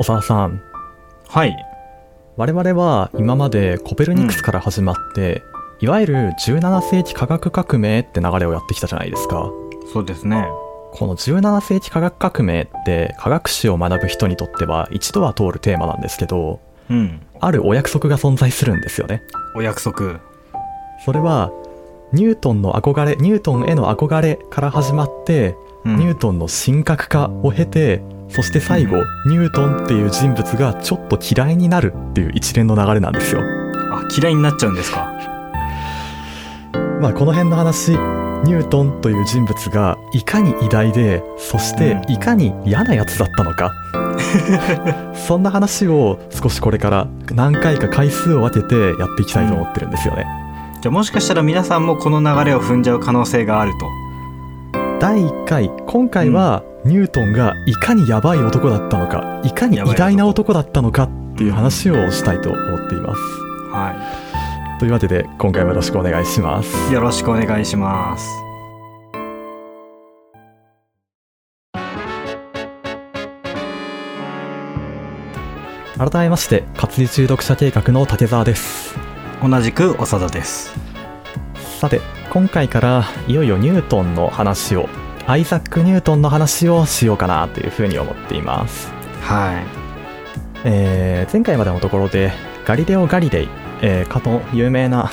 [0.00, 0.62] 長田さん。
[1.28, 1.54] はい。
[2.38, 5.42] 我々は今までコペルニクスから始まって、
[5.80, 9.50] いわゆる17世紀科学革命って流れをやってきたじゃないですか。
[9.92, 10.48] そうですね。
[10.92, 17.20] この17世紀科学革命って科学史を学ぶ人にとっては一度は通るテーマなんですけどうん。
[17.38, 19.22] あるお約束が存在するんですよね。
[19.54, 20.18] お約束。
[21.04, 21.52] それは
[22.12, 25.54] ニュートンの憧れニュートンへの憧れから始まって、
[25.84, 25.96] うん。
[25.98, 33.40] ニュートンの神格化を経てそして最後、ニュートンっていう人物がちょっと嫌いになるっていう一連の流れなんですよ。
[33.92, 35.12] あ嫌いになっちゃうんですか？
[37.00, 42.12] まあこの辺の話ニュートンという人物がいかに偉大でそしてうん。
[42.12, 43.72] いかに嫌なやつだったのか、
[45.14, 50.24] そんな話を少しこれから何回か回数を分けてやっていきたいと思ってるんですよね、
[50.80, 53.86] じゃあもしかしたら皆さんもこの流れを踏んじゃう可能性があると。
[55.00, 63.20] 第1回今回はニュートンがいかにヤバい男だったのかいかに偉大な男だったのかっていう話をしたいと思っています。
[63.70, 66.90] はというわけで今回もよろしくお願いします。
[66.90, 68.26] いよろしくお願いします。
[75.98, 78.96] 改めまして活字中読者計画の竹澤です。
[79.42, 80.72] 同じく長田です。
[81.78, 82.00] さて
[82.30, 84.88] 今回からいよいよニュートンの話を
[85.30, 88.88] アイザック・ニュートンの話をしようかなというふうに思っています、
[89.22, 89.62] は
[90.64, 92.32] えー前回までのところで
[92.66, 93.48] ガリレオ・ガリレイ、
[93.80, 95.08] えーかの有名な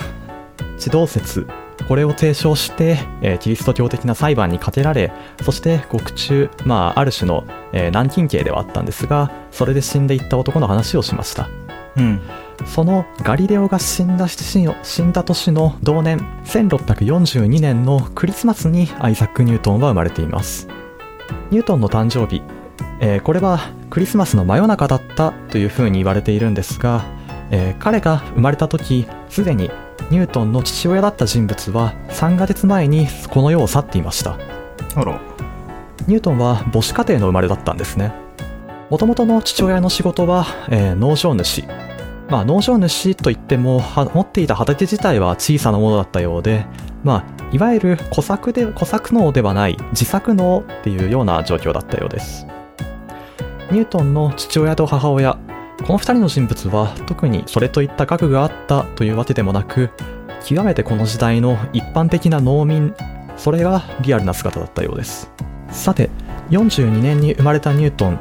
[0.80, 1.46] 地動説
[1.88, 5.12] これを提唱して、えーキリスト教的な裁判にかけられ
[5.44, 11.44] そして獄中、まあ、ある種の、えー軟禁刑ではあったんですがそれで死んでいった男の話をしました。
[11.44, 11.67] い
[11.98, 12.22] うん。
[12.66, 20.68] そのガリレオが死んだ死んだ年の同年1642年のクリスマスにアイザック・ニュートンは生まれています。
[21.52, 22.42] ニュートンの誕生日、
[23.00, 23.60] えーこれは
[23.90, 27.04] クリスマスの真夜中だったというふうに言われているんですが、
[27.52, 29.70] えー彼が生まれた時すでに
[30.10, 34.38] ニュートンの父親だった人物は3ヶ月前にこの世を去っていました。
[34.96, 35.20] あら。
[36.08, 38.14] ニュートンは母子家庭の生まれだったんですね。
[38.90, 41.66] もともとの父親の仕事は、えー農場主
[42.30, 43.82] まあ農場主といっても
[44.14, 46.66] 持っていた畑自体は小さなものだったようで
[47.04, 52.46] まあいわゆる小作で小作農ではない自作農っていうような状況だったようです。
[53.72, 55.38] ニュートンの父親と母親
[55.86, 59.90] この2人の人物は特にそれといった学があったというわけでもなく
[60.44, 62.96] 極めてこの時代の一般的な農民
[63.36, 65.30] それがリアルな姿だったようです。
[65.70, 66.10] さて
[66.50, 68.20] 42年に生まれたニュートン、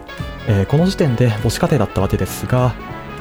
[0.48, 2.74] えーこの時点で母子家庭だったわけですが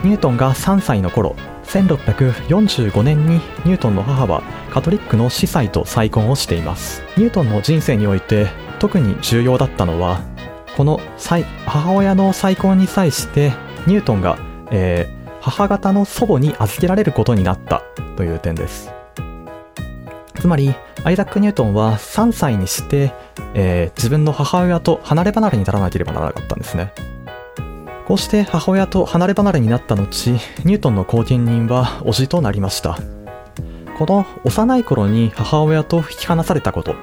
[0.04, 1.36] ニュートンが3歳の頃
[1.66, 3.36] 1645年に
[3.66, 7.02] ニュートンの母はカトリックの司祭と再婚をしています。
[7.18, 8.48] ニュートンの人生において
[8.80, 10.22] 特に重要だったのは
[10.76, 13.54] この再母親の再婚に際して
[13.88, 14.38] ニュートンが、
[14.72, 17.84] えー母方の祖母に預けられることになった
[18.18, 18.92] という点です。
[20.40, 20.74] つまり
[21.04, 23.14] アイザック・ニュートンは3歳にして、
[23.54, 26.94] えー自分の母親と離れ離れにならなければならなかったんですね。
[28.08, 30.32] こうして母親と離れ離れになった後
[30.64, 33.00] ニュートンの後見人は叔父となりました。
[33.98, 36.96] この幼い頃に母親と引き離されたこと。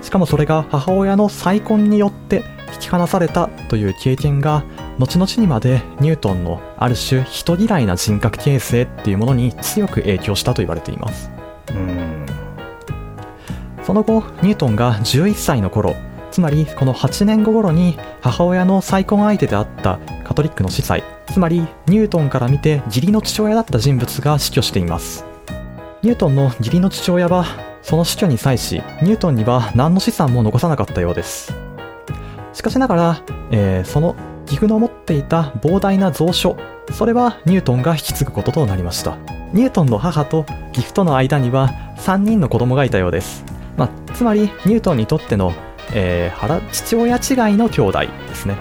[0.00, 4.64] しかもそれが母親の再婚によって引き離されたという経験が
[4.98, 11.30] 後々にまでニュートンのある種人嫌いな人格形成っていうものに強く影響したと言われています。
[11.70, 12.26] うん。
[13.82, 15.94] その後ニュートンが11歳の頃
[16.36, 21.02] つまりこの8年後頃に母親の再婚相手であったカトリックの司祭。
[21.32, 25.24] つまりニュートンから見て義理の父親だった人物が死去しています。
[26.02, 27.46] ニュートンの義理の父親は
[27.80, 31.54] その死去に際しニュートンには何の資産も残さなかったようです。
[32.52, 34.14] しかしながら、えーその
[34.44, 36.58] 岐阜の持っていた膨大な蔵書
[36.92, 39.16] それはニュートンが引き継ぐこととなりました。
[39.54, 40.44] ニュートンの母と
[40.74, 43.42] 岐阜との間には3人の子供がいたようです。
[43.78, 45.54] まあ、つまりニュートンにとっての、
[45.92, 48.56] えー腹父親違いの兄弟ですね。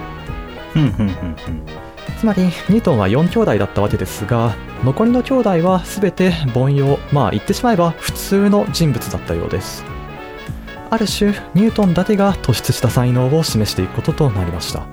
[2.19, 9.83] つまりニュートンは4兄弟だったわけですが残りの兄弟は全て凡庸まあ言ってしまえば普通の人物だったようです。
[10.89, 14.85] ある種ニュートンだけが突出した才能を示していくこととなりました。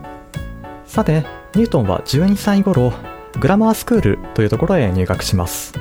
[0.87, 1.25] さて
[1.55, 2.93] ニュートンは12歳頃
[3.41, 5.73] グラマースクールというところへ入学します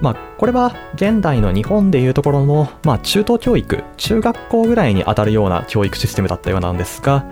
[0.00, 7.24] まあこれは現代の日本でいうところの、まあ、中等教育中学校ぐらいに当たるような教育システムだったようなんですが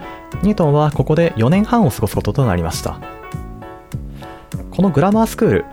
[0.42, 3.00] ニュートンはここで4年半を過ごすこととなりました。
[4.70, 5.64] このグラマースクール、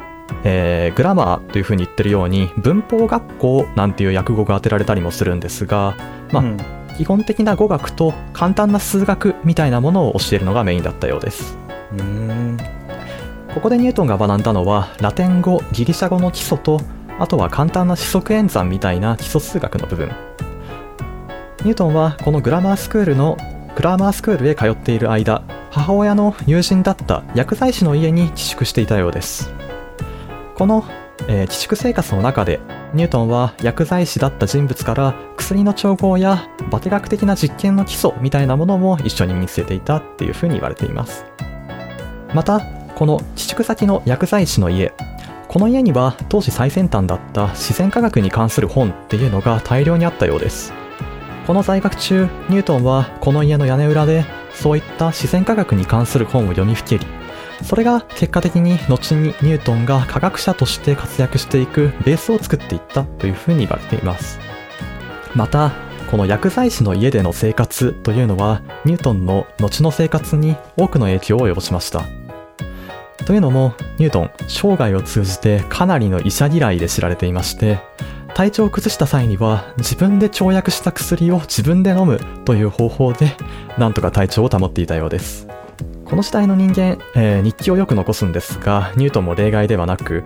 [0.44, 5.96] えーグラマーというふうに言ってるように文法学校なんていう訳語が当てられたりもするんですが、
[6.32, 6.58] まあうん。
[6.98, 11.58] 基本的な語学と簡単な数学みたいなものを教えるのがメインだったようです。
[11.94, 12.77] うーん
[13.58, 16.80] ここでニュートンが学んだのはラテン語ギリシャ語の基礎と
[17.18, 20.12] あとは簡単な四則演算みたいな基礎数学の部分。
[21.64, 23.36] ニュートンはこのグラマースクールの
[23.76, 29.52] グラマースクールへ通っている間母親の友人だった薬剤師の家に寄宿していたようです。
[30.54, 30.86] この、
[31.28, 32.60] えー寄宿生活の中で
[32.94, 41.26] ニュートンは薬剤師だった人物から薬の調合や化学的な実験の基礎みたいなものも一緒に見つけていたっていうふうに言われています。
[42.36, 44.92] またこの寄宿先の薬剤師の家。
[45.48, 50.74] この家には当時最先端だった自然科学に関する本っていうのが大量にあったようです。
[51.46, 57.06] この在学中ニュートンはこの家の屋根裏でそういった自然科学に関する本を読みふけり
[57.62, 64.40] それが結果的に後にニュートンが科学者として活躍していくベースを作っていったというふうに言われています。
[65.36, 65.72] また
[66.10, 72.27] この薬剤師の家での生活というのはニュートンの後の生活に多くの影響を及ぼしました。
[73.26, 77.80] というのもニュートン生涯を通じてかなりの医者嫌いで知られていまして
[78.36, 83.36] 体調を崩した際には自分で跳躍した薬を自分で飲むという方法で
[83.78, 85.48] なんとか体調を保っていたようです。
[86.06, 90.24] この時代の人間、えー日記をよく残すんですがニュートンも例外ではなく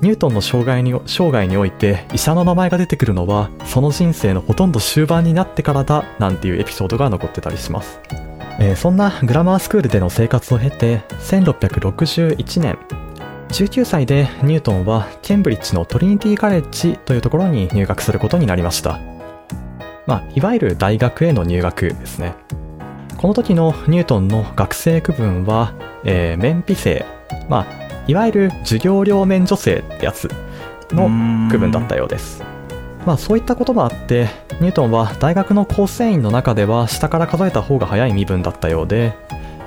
[0.00, 7.98] ニュートンの生涯に生涯において医者の名前が出てくるのはその人生のほとんど終盤になってからだなんていうエピソードが残ってたりします、
[8.58, 12.78] えーそんなグラマースクールでの生活を経て1661年
[13.48, 19.00] 19歳でニュートンはケンブリッジのトリニティカレッジというところに入学することになりました。
[20.06, 22.34] まあいわゆる大学への入学ですね。
[23.16, 25.72] この時のニュートンの学生区分は、
[26.04, 27.04] えー免費生
[27.48, 27.66] まあ
[28.06, 30.30] いわゆる授業料免除制ってやつ
[30.92, 31.08] の
[31.50, 32.42] 区分だったようです
[33.08, 34.28] まあそういったこともあって
[34.60, 39.14] ニュートンは大学の構成員の中では下から数えた方が早い身分だったようで、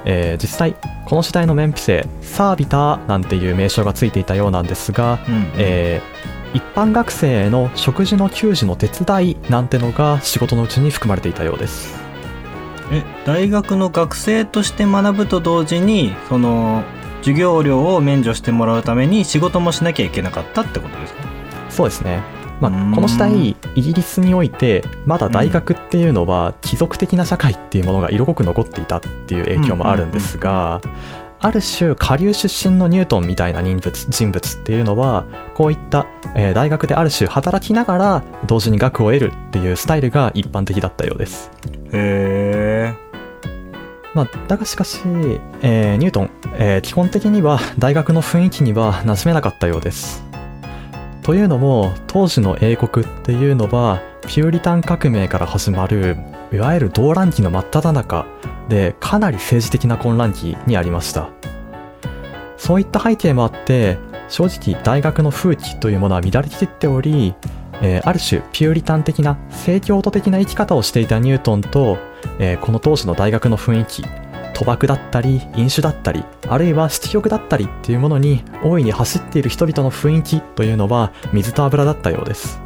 [0.05, 11.95] えー実際この時代の免費生サービターなんていう名称がついていたようなんですが、うんえー一般学生への食事の給仕の手伝いなんてのが仕事のうちに含まれていたようです。
[12.91, 16.83] え大学の学生として学ぶと同時にその
[17.21, 21.21] 授業料を免除してもらうために仕事もしなきゃいけなかったってことですか？
[21.69, 22.21] そうですね、
[22.61, 30.79] まあこの時代イギリスにおいてまだ大学っていうのは貴族的な社会っていうものが色濃く残っていたっていう影響もあるんですが、
[31.39, 35.25] ある種下流出身のニュートンみたいな人物人物っていうのは
[35.55, 36.05] こういった、
[36.35, 41.51] えー大学である種働きながら同時に学を得るっていうスタイルが一般的だったようです。
[41.91, 43.11] へえ
[44.13, 44.99] まあ、だがしかし、
[45.61, 46.29] えーニュートン、
[46.59, 50.30] えー基本的には大学の雰囲気には馴染めなかったようです。
[51.23, 56.17] というのも当時の英国っていうのはピューリタン革命から始まる
[56.51, 58.25] いわゆる動乱期の真っ只中
[58.69, 61.29] でかなり政治的な混乱期にありました。
[62.61, 63.97] そういった背景もあって
[64.29, 67.33] 正直大学の風紀というものは乱れていっており、
[67.81, 71.97] えーある種ピューリタン的な正教徒的な生き方をしていたニュートンと
[72.37, 74.03] えーこの当時の大学の雰囲気
[74.61, 82.61] 賭博だったり飲酒だったりあるいは色欲だったりっていうものに大いに走っている人々の雰囲気というのは水と油だったようです、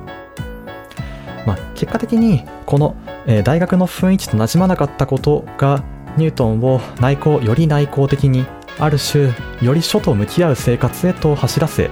[1.48, 2.96] まあ、結果的にこの、
[3.28, 5.84] え大学の雰囲気と馴染まなかったことが
[6.18, 8.46] ニュートンを内向より内向的に
[8.78, 9.32] ある種
[9.62, 11.90] より書と向き合う生活へと走らせ、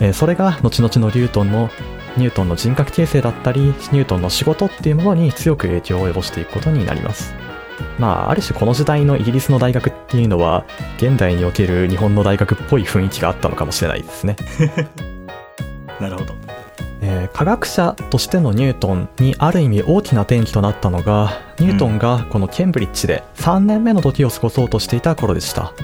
[0.00, 1.70] えそれが後々のニュートンの
[2.18, 7.45] ニュートンの人格形成だったりニュートンの仕事っていうものに強く影響を及ぼしていくことになります。
[7.98, 10.64] まあある種この時代のイギリスの大学っていうのは
[10.98, 14.36] 現代における日本の大学っぽい雰囲気があったのかもしれないですね、
[16.00, 16.34] なるほど。
[17.02, 25.74] えー科学者としてのニュートンにある意味大きな転機となったのがニュートンがこのケンブリッジで3年目の時を過ごそうとしていた頃でした。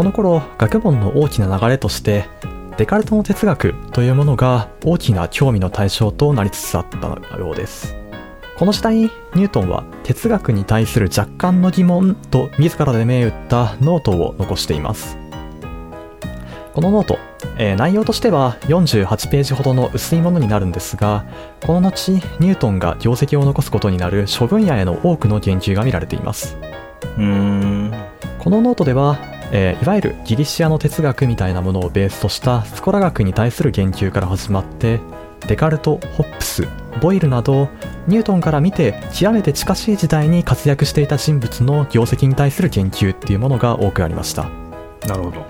[0.00, 2.24] この頃学問の大きな流れとして
[2.78, 7.99] デカルトの哲学というものが大きな興味の対象となりつつあったようです
[8.60, 15.16] この時代ニュートンは哲学に対する若干の疑問と自らで銘打ったノートを残しています。
[16.74, 17.18] このノート、
[17.56, 21.24] えー内容としては48ページほどの薄いものになるんですが
[21.64, 26.58] この後ニュートンが業績を残すことになる諸分野への多くの言及が見られています。
[27.16, 27.94] うーん
[28.40, 29.16] このノートでは、
[29.52, 35.00] えーいわゆるギリシアの哲学みたいなものをベースとしたスコラ学に対する言及から始まって
[35.46, 36.68] デカルト、ホッブズ、
[37.00, 37.68] ボイルなど
[38.06, 44.44] ニュートンから見て極めて近しい時代に活躍していた人物の業績に対する言及っていうものが多くありました。
[45.06, 45.46] なるほど。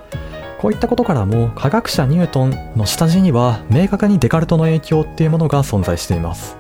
[0.58, 6.56] こういったことからも科学者ニュートンの下地には明確にデカルトの影響っていうものが存在しています。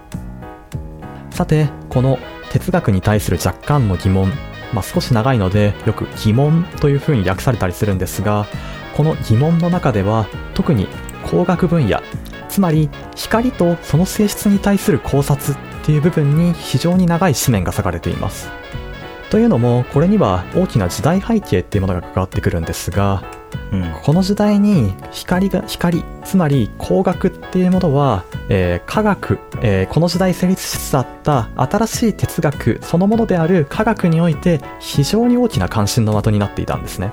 [1.30, 2.18] さてこの
[2.50, 4.32] 哲学に対する若干の疑問
[4.72, 8.46] まあ、少し長いのでよく疑問というふうに訳されたりするんですが
[8.96, 10.88] この疑問の中では特に
[11.30, 12.00] 工学分野
[12.50, 18.50] つまり光とその性質に対する考察っていう部分に非常に長い紙面が割かれています。
[19.30, 23.22] というのもこれには大きな時代背景っていうものが関わってくるんですが
[23.72, 23.92] うん。
[24.02, 37.12] この時代に光が光つまり工学っていうものは、えー科学、えーこの時代成立しつつあった新しい哲学そのものである科学において非常に大きな関心の的になっていたんですね。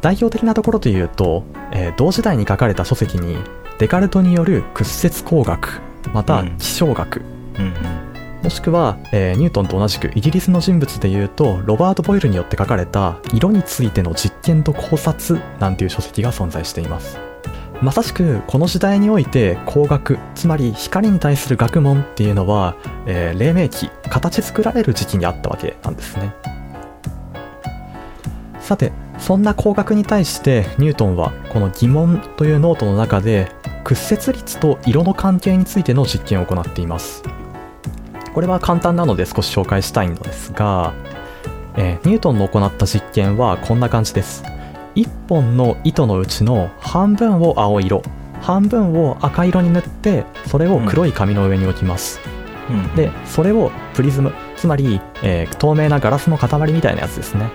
[0.00, 1.44] 代表的なところというと、
[1.82, 3.36] えー同時代に書かれた書籍に
[3.78, 5.80] デカルトによる屈折工学
[6.12, 6.56] またうん。
[6.58, 7.22] 気象学、
[7.58, 7.74] うん
[8.42, 17.18] もしくは、えーニュートンと同じくイギリスの人物でいうとロバート・ボイルによって書かれた色についての実験と考察なんていう書籍が存在しています。
[17.80, 26.32] まさしくこの時代において工学つまり光に対する学問っていうのは、えー黎明期形作られる時期にあったわけなんですね。
[28.60, 33.52] さてそんな光学に対してニュートンはこの疑問というノートの中で
[33.84, 37.22] 屈折率と色の関係についての実験を行っています。
[38.34, 40.92] これは簡単なので少し紹介したいのですが、
[41.76, 44.42] えーニュートンの行った実験はこんな感じです。
[44.96, 48.02] 1本の糸のうちの半分を青色
[48.40, 52.18] 半分を赤色に塗ってそれを黒い紙の上に置きます、
[52.68, 52.94] うん。
[52.96, 57.50] でそれをプリズムつまり、えー透明なガラスの塊みたいなやつですね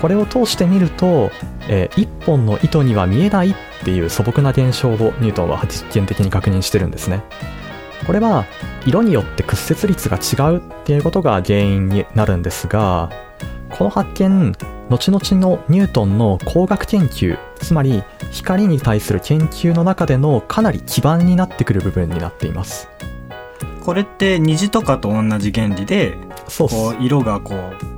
[0.00, 1.30] これを通してみると、
[1.68, 7.22] え1本の糸には見えないっていう素朴な現象をニュートンは実験的に確認してるんですね。
[8.06, 8.46] これは
[8.86, 13.10] 色によって屈折率が違うっていうことが原因になるんですが
[13.70, 14.54] この発見
[14.88, 22.88] 後々のニュートンの工学研究つまり光に対する研究の中でのかなり基盤になってくる部分になっています。
[23.84, 27.97] これって虹とかと同じ原理でそう色がこう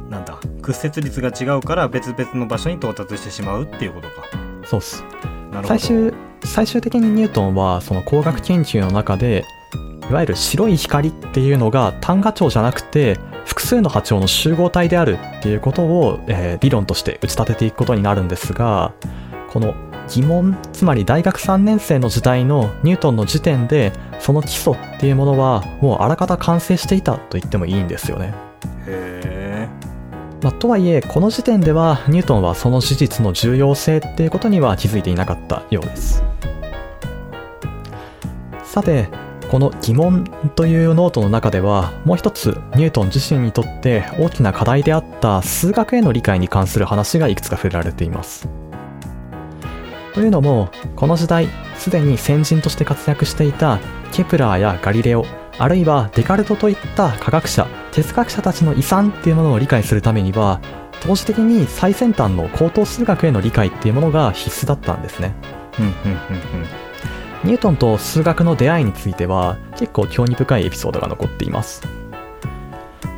[0.61, 4.25] 屈折率が違うから別々の場所に到達してしまうっていうことか。
[4.65, 5.03] そうっす。
[5.53, 5.69] なるほど。
[5.69, 6.15] 最終
[6.45, 9.45] 最終的にニュートンはその工学研究の中で
[10.09, 18.93] いわゆる白い光っていうのが単波長じゃなくて複数の波長の集合体であるっていうことを、えー理論として打ち立てていくことになるんですが
[19.51, 19.75] この
[20.09, 28.35] 疑問つまり大学3年生の時代のニュートンの時点でその基礎っていうものはもうあらかた完成していたと言ってもいいんですよね。
[28.87, 29.40] へ
[30.43, 36.23] まあ、とはいえこの時点ではニュートンはその事実の重要性っていうことには気づいていなかったようです。
[38.65, 39.09] さて
[39.51, 48.49] この疑問というノートの中ではもう一つニュートン自身にとって大きな課題であった数学への理解に関する話がいくつか触れられています。
[50.15, 53.79] というのもこの時代すでに先人として活躍していた
[54.13, 55.25] ケプラーやガリレオ
[55.61, 60.59] あるいはデカルトといった科学者哲学者たちの遺産っていうものを理解するためには
[61.03, 65.35] 当時的に最先端の高等数学への理解っていうものが必須だったんですね。
[67.45, 71.83] ニュートンと数学の出会いについては結構興味深いエピソードが残っています。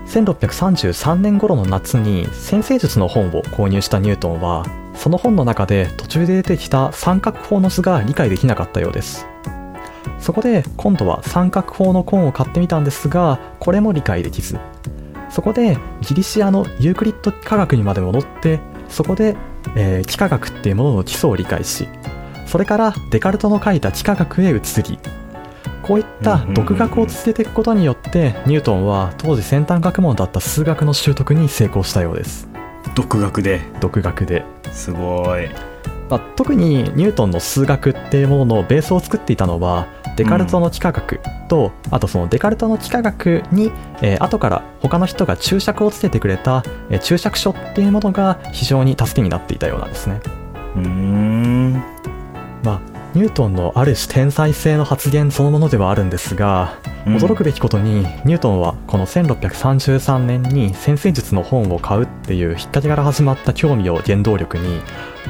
[0.07, 9.27] 1633年頃の夏に占星術の本を購入したニュートンはその本の中で途中で出てきた三角法の図が理解できなかったようです
[10.19, 14.59] そこで今度は三角法の本を買ってみたんですがこれも理解できず。
[15.31, 19.35] そこでギリシアのユークリッド科学にまで戻ってそこで、
[19.75, 21.89] えー幾何学っていうものの基礎を理解し
[22.47, 24.99] それからデカルトの書いた幾何学へ移り。
[25.83, 32.47] こういった独学を続けていくことによってニュートンは当時先端学問だった数学の習得に成功したようです。
[32.55, 32.59] う
[32.91, 33.63] ん独学で？
[33.81, 34.45] 独学で。
[34.71, 35.49] すごい
[36.13, 39.89] まあ、特にニュートンの数学っていうもののベースを作っていたのは
[40.19, 50.21] デカルトの幾何学と、あとそのデカルトの幾何学に、えー後から他の人が注釈をつけてくれた、えー注釈書っていうものが非常に助けになっていたようなんですね。
[50.77, 51.73] うーん
[52.63, 52.81] まあ
[53.15, 64.81] ニュートンのある種天才性の発言そのものではあるんですが驚くべきことにニュートンはこの1633年に先生術の本を買うっていうきっかけから始まった興味を原動力に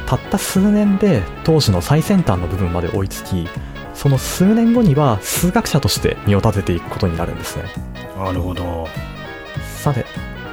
[0.07, 3.49] たった数年で当時の最先端の部分まで追いつき
[3.95, 7.65] その数年後には数学者として身を立てていくことになるんですね。
[8.17, 8.89] なるほど。
[9.79, 10.05] さて、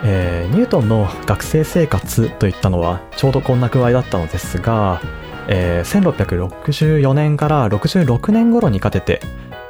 [0.04, 5.02] えーニュートンの学生生活といったのはちょうどこんな具合だったのですが、
[5.48, 9.22] えー1664年から66年頃にかけて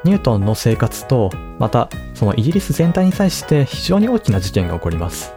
[0.04, 5.34] ニュートンの生活とまたそのイギリス全体に際して非常に大きな事件が起こります。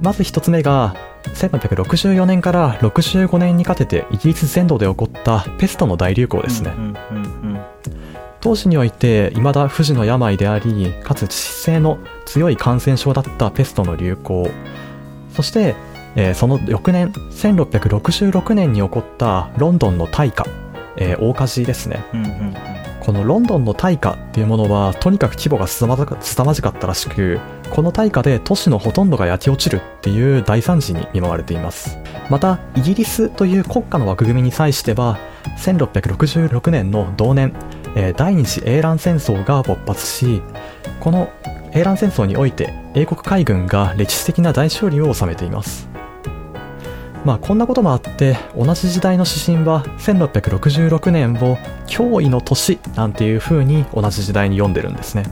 [0.00, 0.94] まず一つ目が
[1.34, 7.60] 1664年から65年にかけてイギリス全土で起こったペストの大流行ですね、うんうんうん
[8.40, 14.50] 当時において未だ不治の病でありかつ致死性の強い感染症だったペストの流行。
[15.32, 15.76] そして、
[16.16, 20.44] えーその翌年1666年に起こったロンドンの大火、
[20.96, 22.04] えー大火事ですね。
[22.12, 27.40] うんうんこのロンドンの大火っていうものはとにかく規模が凄まじか凄まじかったらしく
[27.70, 31.98] この大火で都市のほとんどが焼き落ちるっていう大惨事に見舞われています。
[32.30, 35.18] またイギリスという国家の枠組みに際しては
[35.58, 37.52] 1666年の同年、
[38.16, 40.40] 第二次英蘭戦争が勃発し
[41.00, 41.28] この
[41.72, 45.91] 英蘭戦争において英国海軍が歴史的な大勝利を収めています。
[47.24, 55.24] まあこんなこともあって同じ時代の指針は1666年を驚異の年なんていう風に同じ時代に読んでるんですね。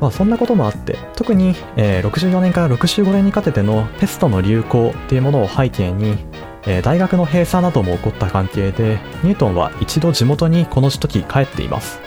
[0.00, 6.16] まあそんなこともあって特に、えー64年から65年にかけてのペストの流行っていうものを背景に、
[6.64, 12.00] えー大学の閉鎖なども起こった関係でニュートンは一度地元にこの時帰っています。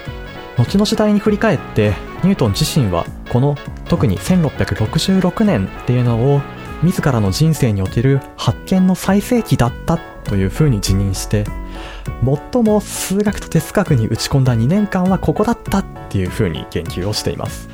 [0.57, 3.55] 後の時代に振り返ってニュートン自身はこの
[3.89, 6.41] 特に1666年っていうのを
[6.83, 11.45] 自らの人生における発見の最盛期だったというふうに自認して
[12.51, 17.69] 最も数学と哲学に打ち込んだ2年間はここだったっていうふうに言及をしています。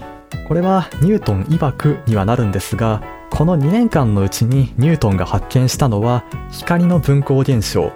[0.47, 7.91] これはニュートン曰くにはなるんですがこの2年間のうちにニュートンが発見したのは光の分光現象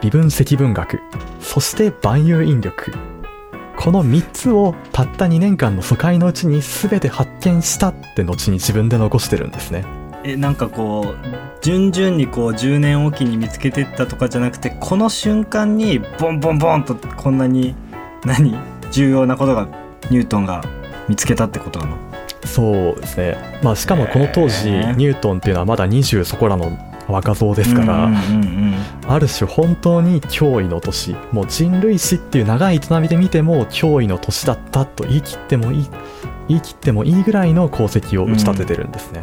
[0.00, 1.00] 微分積分学
[1.40, 2.92] そして万有引力。
[3.76, 9.99] この3つをたった2年間の疎開のうちに全て発見したって後に自分で残してるんですね。
[10.24, 17.74] えなんかこう順々にこう10年おきに見つけてったとかじゃなくてこの瞬間にボンボンボンとこんなに
[18.24, 18.54] 何？
[18.90, 19.68] 重要なことが
[20.10, 20.62] ニュートンが
[21.08, 21.96] 見つけたってことなの？
[22.44, 23.60] そうですね。
[23.62, 24.96] まあしかもこの当時、へー。
[24.96, 26.72] ニュートンっていうのはまだ20そこらの
[27.06, 28.74] 若造ですから、うんうんうん
[29.08, 31.16] ある種本当に驚異の年。
[31.32, 35.86] もう人類史っていう長い営みで見ても驚異の年だったと言い切ってもいい
[36.48, 39.20] 言い切ってもいいぐらいの功績を打ち立ててるんですね、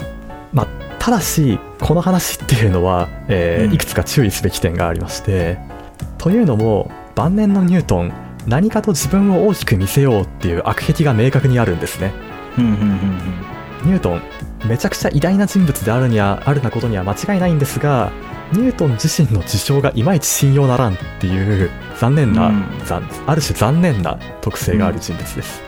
[0.51, 3.73] まあただしこの話っていうのは、えーうん。
[3.73, 5.57] いくつか注意すべき点がありまして
[6.17, 8.11] というのも晩年のニュートン
[8.45, 12.11] 何かと自分を大きく見せようっていう悪癖が明確にあるんですね。
[12.57, 13.89] うんうんうんうん。
[13.89, 14.21] ニュートン
[14.67, 18.11] めちゃくちゃ偉大な人物であるにはあるなことには間違いないんですが
[18.51, 22.65] ニュートン自身の事象がいまいち信用ならんっていう残念な、うん。
[22.85, 25.61] 残ある種残念な特性がある人物です、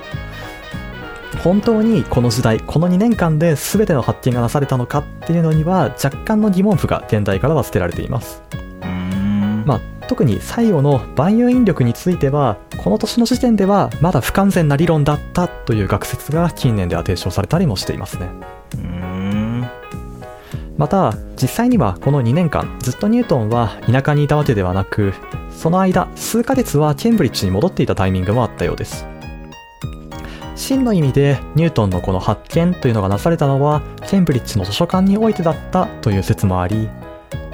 [1.44, 8.44] 本当にこの時代この2年間で全ての発見がなされたのかっていうのには若干の疑問符が現代からは捨てられています。
[9.66, 18.30] まあ、特に最後の万有引力についてはこの年の時点ではまだ不完全な理論だったという学説が近年では提唱されたりもしていますね。
[20.78, 25.14] また実際にはこの2年間ずっとニュートンは田舎にいたわけではなく
[25.52, 29.06] その間数ヶ月はケンブリッジに戻っていたタイミングもあったようです
[30.60, 36.90] 真の意味でニュートンのこの発見というのがなされたのはケンブリッジの図書館においてだったという説もあり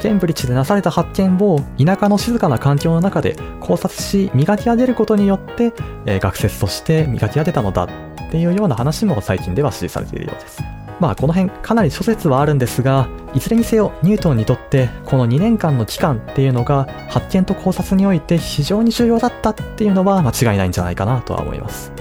[0.01, 5.73] ケンブリッジでなされた発見を田舎の静かな環境の中で考察し磨き上げることによって、
[6.05, 7.87] えー学説として磨き上げたのだっ
[8.31, 10.63] ていうような話も最近では支持されているようです。
[10.99, 21.91] まあこの辺かなり諸説はあるんですがいずれにせよニュートンにとってこの2年間の期間っていうのが発見と考察において非常に重要だったっていうのは間違いないんじゃないかなとは思います。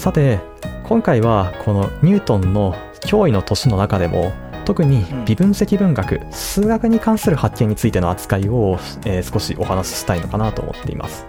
[0.00, 0.40] さて
[0.84, 4.32] 今回はこのニュートンの驚異の年の中でも
[4.64, 11.26] 特に微分積分学、数学に関する発見についての扱いを、えー少しお話ししたいのかなと思っています、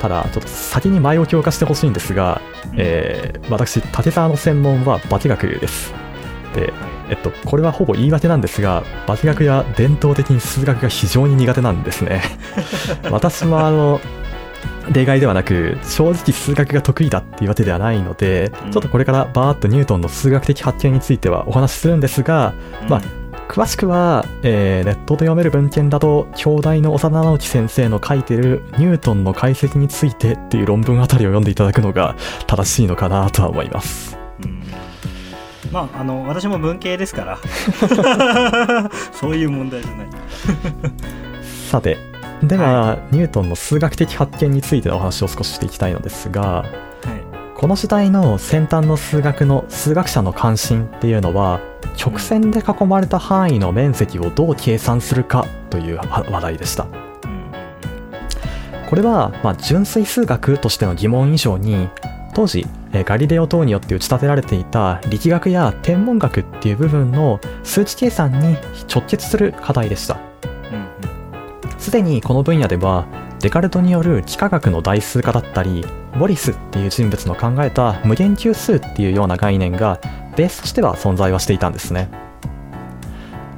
[0.00, 2.40] ただちょっと先に前置きを貸してほしいんですが、
[2.78, 5.92] えー私竹澤の専門は化学です。
[6.54, 6.72] で
[7.10, 12.22] えっと、これはほぼ言い訳なんですが、化学や伝統的に数学が非常に苦手なんですね。
[13.10, 14.00] 私もあの、
[14.92, 18.70] 例外ではなく、正直数学が得意だっていうわけではないので、うん。
[18.72, 22.54] ちょっとこれからバーッとニュートンの数学的発見についてはお話しするんですが、
[22.88, 23.02] まあ
[23.50, 32.14] 詳しくは、えーネットで読める文献だと、京大の幼直樹先生の書いてるニュートンの解析についてっていう論文あたりを読んでいただくのが
[32.46, 34.16] 正しいのかなとは思います。
[34.44, 34.62] うん。
[35.72, 37.38] まああの私も文系ですから。
[39.12, 40.06] そういう問題じゃない。
[41.68, 41.98] さて、
[42.42, 47.54] では、ニュートンの数学的発見についてのお話を少ししていきたいのですが、はい。
[47.54, 51.60] この時代の先端の数学の数学者の関心っていうのは
[52.02, 56.84] 直線で囲まれた範囲の面積をどう計算するかという話話題でした。
[56.84, 57.50] うん。
[58.88, 61.90] これは、まあ、純粋数学としての疑問以上に
[62.32, 68.56] 当時えーガリレオ等によって打ち立てられていた力学や天文学っていう部分の数値計算に
[68.92, 70.18] 直結する課題でした
[71.80, 73.06] すでにこの分野では
[73.40, 75.80] デカルトによる幾何学の代数化だったり
[76.12, 79.98] ウォリスっていう人物の考えた無限級数っていうような概念が
[80.36, 82.10] ベースとしては存在はしていたんですね。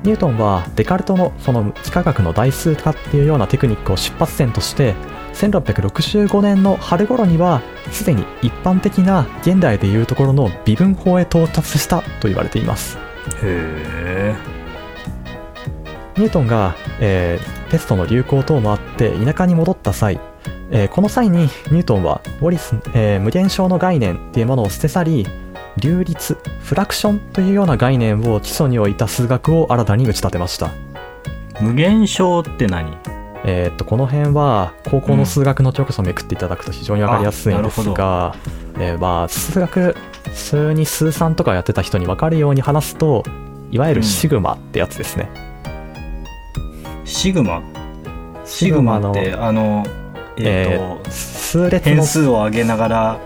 [0.04, 4.94] ニュートンはデカルトのその幾何学の代数化っていうようなテクニックを出発点として
[5.34, 12.98] 1665年の春頃にはすでに一般的な現代でいうところの微分法へ到達したと言われています。
[13.42, 14.61] へえ
[16.16, 20.20] ニュートンが、えーペストの流行等もあって田舎に戻った際、
[20.70, 25.26] えーこの際にニュートンはウォリス、えー無限小の概念っていうものを捨て去り
[25.78, 30.70] 流律フラクションというような概念を基礎に置いた数学を新たに打ち立てました。
[31.62, 32.96] 無限小って何？
[33.44, 38.36] えーっとこの辺は高校の数学の教科書をめくっていただくと非常に分かりやすいんですあなるが、
[38.78, 43.24] えーまあ数学普通に数3とかやってた人に分かるように話すと
[43.70, 45.30] いわゆるシグマってやつですね、
[47.04, 47.62] シグマ。
[48.44, 49.84] シグマってあの
[50.36, 53.20] えっ、と、数列の変数を上げながら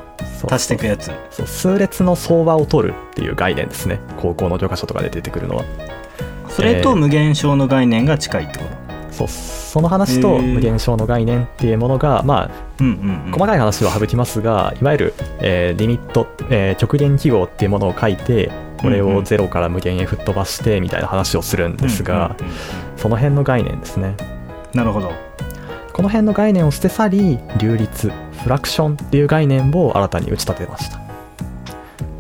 [0.49, 1.11] 足していくやつ。
[1.31, 4.01] そう数列の相場を取るっていう概念ですね。
[4.21, 5.65] 高校の教科書とかで出てくるのは。
[6.49, 19.25] それと無限小の概念が近いってこと、そうその話と無限小の概念っていうものがまあうんうんうん、細かい話は省きますがいわゆる、えーリミット、えー極限記号っていうものを書いてこれをうんうん。
[19.25, 22.37] 0から無限へ吹っ飛ばしてみたいな話をするんですが、
[22.97, 24.17] その辺の概念ですね。
[24.75, 25.13] なるほど。
[25.93, 28.13] この辺の概念を捨て去り流律
[28.43, 31.01] フラクションっていう概念を新たに打ち立てました。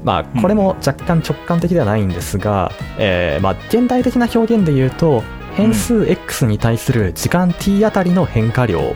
[0.02, 5.24] まあこれも若干直感的ではないんですが、えーまあ、現代的な表現で言うと
[5.56, 8.94] 変数 x に対する時間 t あたりの変化量、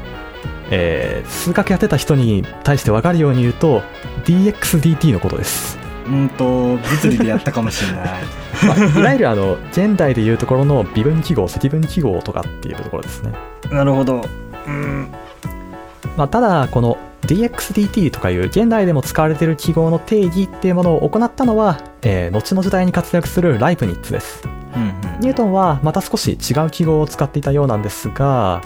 [0.71, 3.83] えー数学やってた人に対して分かるように言うと
[4.25, 5.80] dxdt のことです、
[6.11, 8.07] うんと物理でやったかもしれない。
[8.67, 13.33] まあ、いわゆるあの現代でいうところの微分記号積分記号とかっていうところですね。
[13.71, 14.23] なるほど。
[14.67, 15.09] うん。
[16.17, 24.43] まあ、ただこの DXDT とかいう現代でも使われている記号の定義っていうものを行ったのは、えー後の時代に活躍するライプニッツです。
[24.75, 28.63] うんニュートンはまた少し違う記号を使っていたようなんですが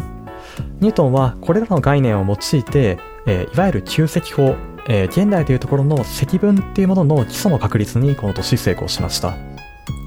[0.78, 4.54] ニュートンはこれらの概念を用いて、えーいわゆる旧積法、
[4.88, 9.37] えー現代でいうところの積分っていうものの基礎の確率にこの年成功しました。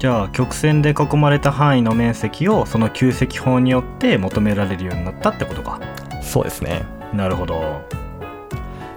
[0.00, 5.80] じゃあ曲線で囲まれた範囲の面積をその旧積法によって求められるようになったってことか。
[6.22, 6.84] そうですね。
[7.12, 7.82] なるほど。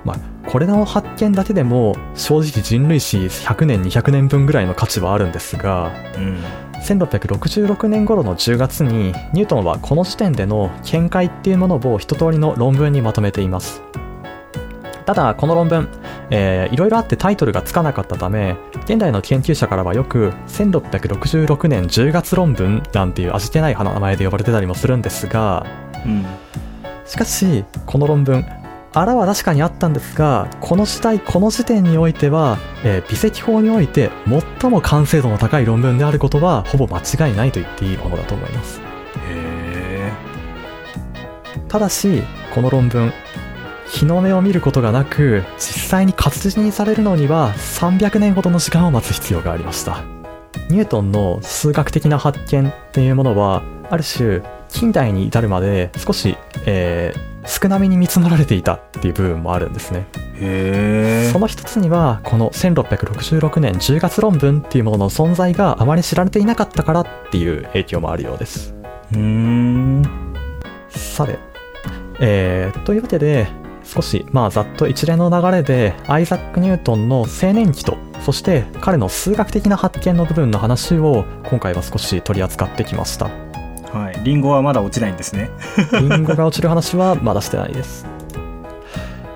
[0.03, 0.17] まあ
[0.47, 6.43] これらの発見だけでも正直人類史100年200年分ぐらいの価値はあるんですがうん。
[6.81, 13.83] 1666年頃の10月にニュートンはこの時点での見解っていうものを一通りの論文にまとめています
[15.05, 15.89] ただこの論文、
[16.29, 25.65] えーいろいろあってタイトルがつかなかったため現代の研究者からはよく1666年10月論文なんていう味気ない名前で呼ばれてたりもするんですが
[26.05, 26.25] うん。
[27.05, 28.45] しかしこの論文
[28.93, 34.09] あらは確かにあったんですがこの時代この時点においては、えー微積法において
[34.59, 38.79] 最も完成度の高い論文であることはほぼ間違いないと言っていいものだと思います。
[38.79, 38.83] へ
[39.29, 40.11] え
[41.67, 43.13] ただしこの論文
[43.91, 50.01] 日の目を見ることがなく実際に活字にされるのには300年ほどの時間を待つ必要がありました。
[50.69, 60.05] ニュートンの数学的な発見っていうものはある種近代に至るまで少し、えー少なめに見積もられていたっていう部分もあるんですね。
[61.33, 68.75] その一つにはこの1666年10月論文っていうものの存在があまり知られていなかったからっていう影響もあるようです。
[70.89, 71.39] さて、
[72.19, 73.47] えーというわけで
[73.93, 83.29] 少しまあざっと一連の流れでアイザック・ニュートンの青年期とそして彼の数学的な発見の部分の話を今回は少し取り扱ってきました。
[83.91, 84.23] はい。
[84.23, 85.49] リンゴはまだ落ちないんですね。
[85.99, 88.05] リンゴが落ちる話はまだしてないです。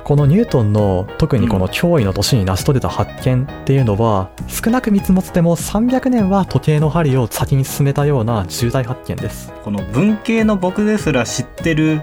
[0.06, 9.52] このニュートンの特にこの驚異の年に成し遂げた発見っていうのは少なく見積もっても300年は時計の針を先に進めたような重大発見です。
[9.63, 12.02] この文系の僕ですら知ってる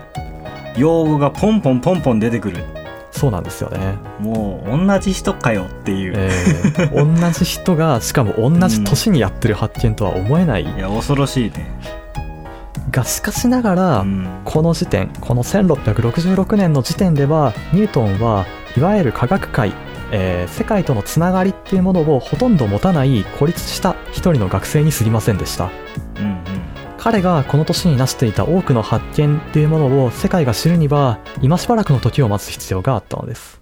[0.77, 2.65] 用語がポンポンポンポン出てくる。
[3.11, 3.95] そうなんですよね。
[4.21, 11.79] もう同じ人かよっていう、えー同じ人がしかも同じ年にやってる発見とは思えない、いや恐ろしいね。
[12.91, 14.41] がしかしながら、うん。
[14.45, 19.73] この時点この1666年の時点ではニュートンはいわゆる科学界、
[20.11, 25.71] えー世界とのつながりっていうものをほとんど持たない孤立した一人の学生に過ぎませんでした。
[26.19, 26.72] うんうん
[27.03, 33.61] 彼がこの年に成していた多くの発見っていうものを世界が知るには今しばらくの時を待つ必要があったのです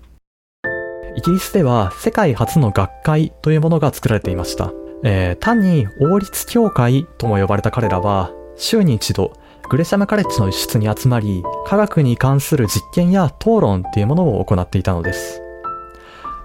[1.16, 4.72] イギリスでは世界初の学会というものが作られていました、
[5.04, 9.32] えー単に王立協会とも呼ばれた彼らは週に一度
[9.70, 15.40] グレシャムカレッジの一室に集まり、科学に関する実験や討論っていうものを行っていたのです。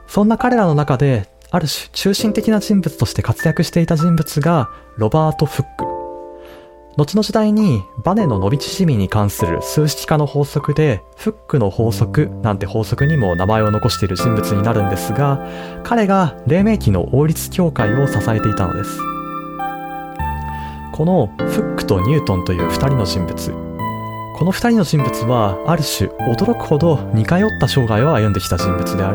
[0.05, 5.94] そんな彼らの中で、ある種中心的な人物として活躍していた人物が、ロバート・フック。
[6.97, 15.45] 後の時代にバネの伸び縮みに関する数式化の法則でフックの法則なんて法則にも名前を残している人物になるんですが
[15.83, 18.97] 彼が黎明期の王立教会を支えていたのです。
[20.93, 23.51] このフックとニュートンという2人の人物。
[24.37, 29.13] この2人の人物はある種驚くほど似通った生涯を歩んできた人物であ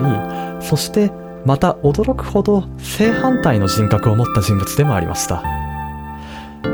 [0.60, 1.10] りそして
[1.44, 5.59] また驚くほど正反対の人格を持った人物でもありました。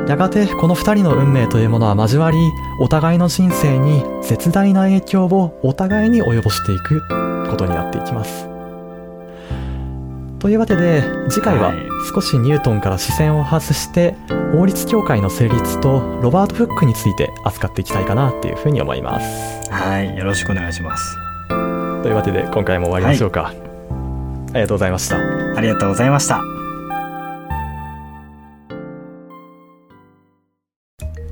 [0.09, 2.39] やがてこの2人の運命というものは交わり
[2.81, 7.03] お互いの人生に絶大な影響をお互いに及ぼしていく
[7.51, 8.49] ことになっていきます。
[10.39, 11.77] というわけで次回ははい。
[12.15, 14.15] 少しニュートンから視線を外して
[14.55, 19.71] 王立教会の成立とロバート・フックについて扱っていきたいかなっていうふうに思います。
[19.73, 21.17] はいよろしくお願いします。
[21.49, 23.53] というわけで今回も終わりましょうか、あ
[24.55, 25.17] りがとうございました。
[25.17, 26.56] ありがとうございました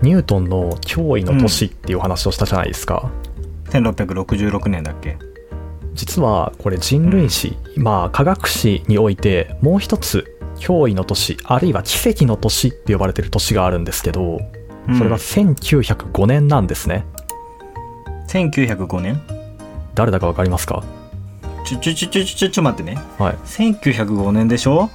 [0.05, 3.11] ニュートンの驚異の年っていうお話をしたじゃないですか、
[3.71, 5.17] 1666年だっけ？
[5.95, 14.41] 実はこれ人類史、まあ科学史においてもう一つ驚異の年あるいは奇跡の年って呼ばれてる年があるんですけど
[14.89, 14.99] うん。
[14.99, 17.07] それが1905年なんですね、
[18.29, 19.23] 1905年？
[19.95, 20.85] 誰だかわかりますか？
[21.65, 24.91] ちょちょちょちょちょちょ待ってねはい1905年でしょ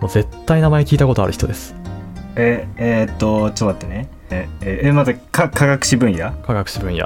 [0.00, 1.76] もう絶対名前聞いたことある人です
[2.36, 4.08] ええーっとちょっと待ってね。
[4.30, 6.32] えええ待ってか科学史分野？
[6.46, 7.04] 科学史分野。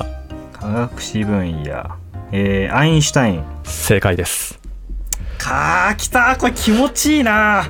[0.53, 1.85] 科学史分野。
[2.33, 3.45] えー、アインシュタイン。
[3.65, 4.59] 正解です。
[5.39, 6.37] かー来た。
[6.37, 7.65] これ気持ちいいな。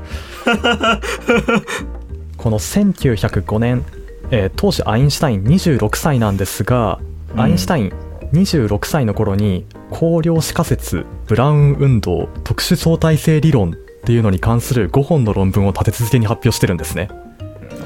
[2.37, 3.85] この1905年、
[4.31, 6.99] えー当時アインシュタイン26歳なんですが、
[7.35, 7.41] うん。
[7.41, 7.93] アインシュタイン
[8.33, 17.09] 26歳の頃に光量子仮説ブラウン運動特殊相対性理論っていうのに関する5本の論文を立て続けに発表してるんですね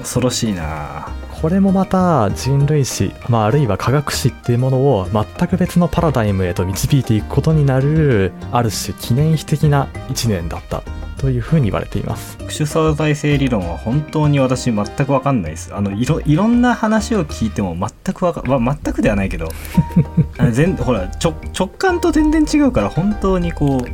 [0.02, 1.08] 恐ろしいな。
[1.40, 10.84] これもまた人類史、まあ、あるいは科学史っていうものを全く別のパラダイムへと導いていくことになるある種記念碑的な1年だった
[11.18, 12.36] というふうに言われています。
[12.38, 15.74] 特殊相対性理論は本当に私全く分かんないです。
[15.74, 19.48] あのいろいろんな話を聞いても全くわか、まあ、全くではないけど
[20.38, 23.88] あの全ほら直直感と全然違うから本当にこう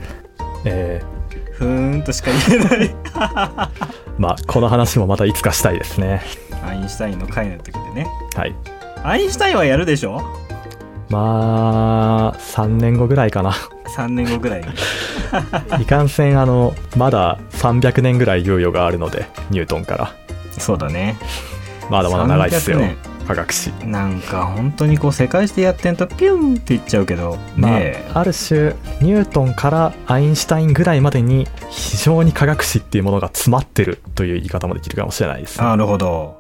[0.65, 1.03] え
[1.53, 2.91] ふーんとしか言えない。
[2.91, 3.68] ー
[4.19, 6.23] まあこの話もまたいつかしたいですね。
[6.65, 8.07] アインシュタインの回の時でね。
[8.35, 8.55] はい。
[9.05, 10.21] アインシュタインはやるでしょ？
[11.09, 13.53] まあ3年後ぐらいかな。
[13.97, 14.61] 3年後ぐらい。
[14.61, 14.67] に
[15.83, 20.13] いかんせんあのまだ300年ぐらい猶予があるのでニュートンから。
[20.59, 21.17] そうだね。
[21.91, 22.79] まだまだ長いですよ。
[22.81, 22.97] 300
[23.29, 23.71] 科学史。
[23.85, 28.11] なんか本当にこう世界史でやってんとピュンっていっちゃうけどまあ、ねえ。
[28.15, 35.67] ある種ニュートンからアインシュタインぐらいまでに非常に科学史っていうものが詰まってるという言い方もできるかもしれないですね。
[35.67, 36.38] なるほど